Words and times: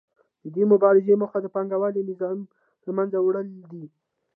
د 0.43 0.45
دې 0.55 0.63
مبارزې 0.73 1.13
موخه 1.21 1.39
د 1.41 1.47
پانګوالي 1.55 2.01
نظام 2.09 2.37
له 2.85 2.91
منځه 2.97 3.17
وړل 3.21 3.47
دي 3.71 3.85